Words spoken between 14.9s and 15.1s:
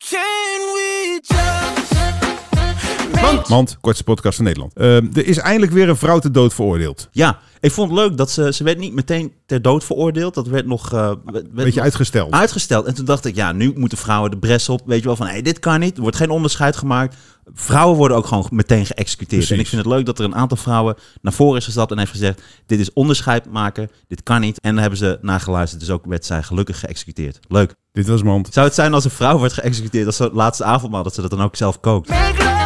je